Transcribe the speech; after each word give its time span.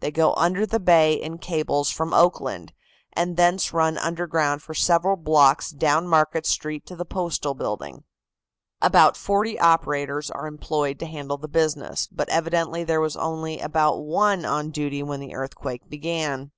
They 0.00 0.10
go 0.10 0.34
under 0.34 0.66
the 0.66 0.80
bay 0.80 1.12
in 1.12 1.38
cables 1.38 1.88
from 1.88 2.12
Oakland, 2.12 2.72
and 3.12 3.36
thence 3.36 3.72
run 3.72 3.96
underground 3.96 4.60
for 4.60 4.74
several 4.74 5.14
blocks 5.14 5.70
down 5.70 6.08
Market 6.08 6.46
Street 6.46 6.84
to 6.86 6.96
the 6.96 7.04
Postal 7.04 7.54
building. 7.54 8.02
About 8.82 9.16
forty 9.16 9.56
operators 9.56 10.32
are 10.32 10.48
employed 10.48 10.98
to 10.98 11.06
handle 11.06 11.38
the 11.38 11.46
business, 11.46 12.08
but 12.08 12.28
evidently 12.28 12.82
there 12.82 13.00
was 13.00 13.16
only 13.16 13.60
about 13.60 14.00
one 14.00 14.44
on 14.44 14.70
duty 14.70 15.00
when 15.04 15.20
the 15.20 15.32
earthquake 15.36 15.88
began. 15.88 16.50